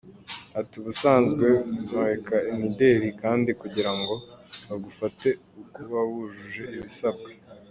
Ati 0.59 0.73
Ubusanzwe 0.81 1.47
murika 1.93 2.35
imideli, 2.51 3.07
kandi 3.21 3.49
kugira 3.61 3.91
ngo 3.99 4.13
bagufate 4.67 5.27
Ukuba 5.61 5.99
wujuje 6.11 6.65
ibisabwa. 6.77 7.27